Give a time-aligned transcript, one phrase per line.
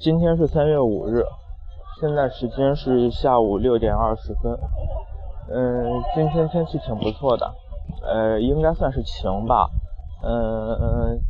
[0.00, 1.24] 今天是三月五日，
[2.00, 4.56] 现在时间是下午六点二十分。
[5.50, 7.52] 嗯，今天天气挺不错的，
[8.04, 9.68] 呃，应该算是晴吧。
[10.22, 11.20] 嗯嗯，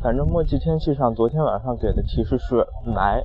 [0.00, 3.24] 反正墨迹天气上昨天晚上给的提示是霾。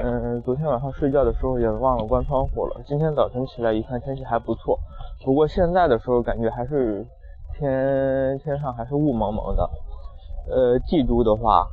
[0.00, 2.80] 嗯，昨天晚上睡觉的时候也忘了关窗户了。
[2.86, 4.78] 今天早晨起来一看天气还不错，
[5.24, 7.04] 不过现在的时候感觉还是
[7.58, 9.68] 天天上还是雾蒙蒙的。
[10.48, 11.66] 呃，帝都的话。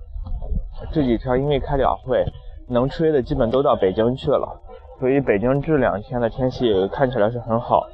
[0.92, 2.26] 这几天因为开两会，
[2.68, 4.60] 能吹的基本都到北京去了，
[5.00, 7.86] 所以北京这两天的天气看起来是很好。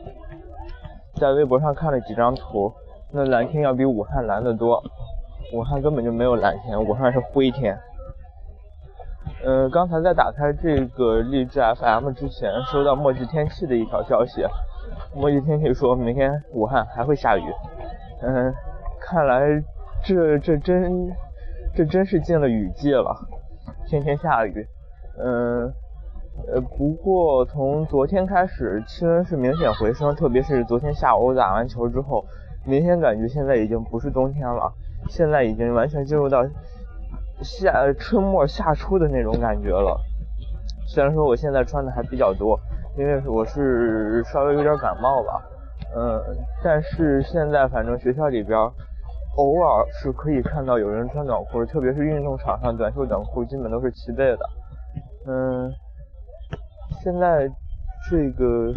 [1.15, 2.71] 在微博上看了几张图，
[3.11, 4.81] 那蓝天要比武汉蓝得多，
[5.53, 7.77] 武汉根本就没有蓝天，武汉是灰天。
[9.43, 14.45] 嗯，刚才在打开这个荔枝 FM 之前，收到墨迹天气的一条消息，
[15.15, 17.43] 墨迹天气说明天武汉还会下雨。
[18.21, 18.53] 嗯，
[19.01, 19.41] 看来
[20.03, 21.11] 这这真。
[21.75, 23.13] 这真是进了雨季了，
[23.85, 24.65] 天天下雨。
[25.17, 25.69] 嗯，
[26.47, 32.23] 呃，不过从昨天开始气温是明显回升，特别是昨天下午打完球之后，
[32.65, 34.71] 明显感觉现在已经不是冬天了，
[35.09, 36.45] 现在已经完全进入到
[37.41, 39.99] 夏春末夏初的那种感觉了。
[40.87, 42.57] 虽然说我现在穿的还比较多，
[42.97, 45.43] 因为我是稍微有点感冒吧，
[45.93, 46.21] 嗯，
[46.63, 48.57] 但是现在反正学校里边。
[49.35, 54.49] 偶尔是可以看到有人穿短裤，特别是运动场上短袖短裤基本都是齐备的。
[55.27, 55.71] 嗯，
[57.03, 57.49] 现在
[58.09, 58.73] 这个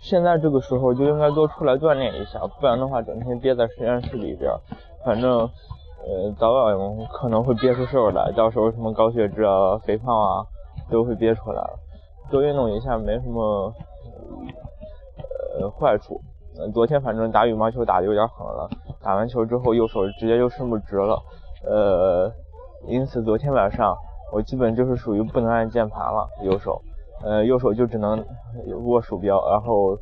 [0.00, 4.52] 现在这个时候就应该多出来锻炼一下，不然的话整天憋在实验室里边，
[5.04, 6.76] 反正呃早晚
[7.12, 10.46] 可能会憋出事儿来，到时候什么高血脂啊、肥胖啊
[10.88, 11.78] 都会憋出来了。
[12.30, 13.74] 多运动一下没什么。
[15.60, 16.20] 呃，坏处，
[16.72, 18.68] 昨天反正打羽毛球打的有点狠了，
[19.00, 21.22] 打完球之后右手直接就伸不直了，
[21.64, 22.32] 呃，
[22.86, 23.96] 因此昨天晚上
[24.32, 26.82] 我基本就是属于不能按键盘了，右手，
[27.24, 28.24] 呃，右手就只能
[28.84, 29.96] 握鼠标，然后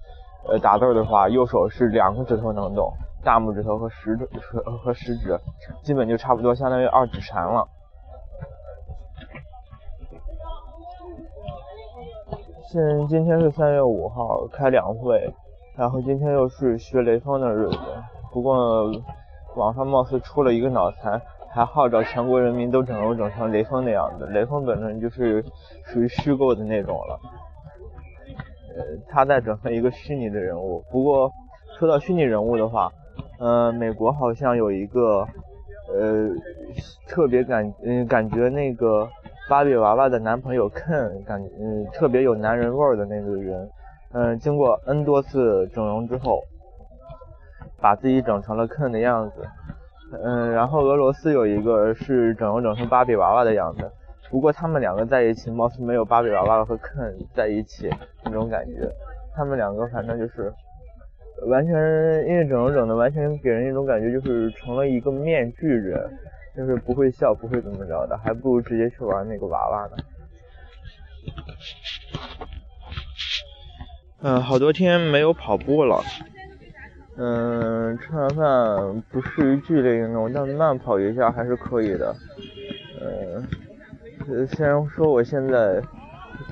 [0.49, 2.91] 呃打字的话，右手是两个指头能动，
[3.23, 5.39] 大拇指头和食指和和食指，
[5.83, 7.69] 基本就差不多相当于二指禅了。
[12.73, 15.33] 现今天是三月五号，开两会。
[15.77, 17.77] 然后今天又是学雷锋的日子，
[18.33, 18.91] 不过
[19.57, 21.21] 网上貌似出了一个脑残，
[21.51, 24.25] 还号召全国人民都整容整成雷锋的样子。
[24.29, 25.45] 雷锋本身就是
[25.85, 27.21] 属于虚构的那种了，
[28.75, 30.83] 呃，他在整成一个虚拟的人物。
[30.91, 31.31] 不过
[31.79, 32.91] 说到虚拟人物的话，
[33.39, 35.27] 呃，美国好像有一个
[35.93, 36.31] 呃
[37.07, 39.07] 特别感嗯感觉那个
[39.47, 43.71] 芭比娃娃的男朋友 Ken 感嗯特别有男人味儿的那个人。
[44.13, 46.43] 嗯，经过 N 多次整容之后，
[47.81, 49.47] 把自己整成了 Ken 的样子。
[50.23, 53.91] 嗯，然后俄罗斯有一个是整容整成芭比娃娃的样子，
[54.31, 57.91] 不过他们两个在一起，貌似没有芭比娃娃和 Ken 在一起
[58.25, 58.91] 那种感觉。
[59.35, 60.51] 他们两个反正就是
[61.49, 61.75] 完全
[62.27, 66.09] 因为整容整的完全给人一种感觉，就是成了一个面具人，
[66.57, 69.97] 就是不会笑，不会怎么着的，还不如直接去玩那个娃娃呢。
[74.27, 76.03] 嗯，好多天没有跑步了。
[77.17, 82.13] 嗯，吃完饭不适于剧烈运动，但慢跑一下还是可以的。
[83.01, 85.81] 嗯，先说我现在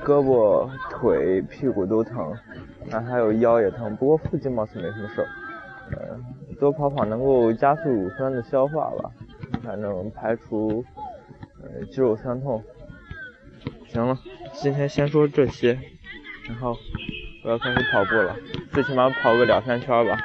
[0.05, 2.33] 胳膊、腿、屁股都疼，
[3.09, 5.29] 还有腰也疼，不过腹肌貌似没什么事儿。
[5.91, 6.25] 嗯，
[6.61, 9.11] 多跑跑能够加速乳酸的消化吧，
[9.65, 10.85] 反正排除
[11.91, 12.63] 肌肉酸痛。
[13.89, 14.17] 行了，
[14.53, 15.77] 今天先说这些，
[16.49, 16.77] 然后。
[17.45, 18.35] 我要开始跑步了，
[18.73, 20.17] 最起码跑个两三圈吧。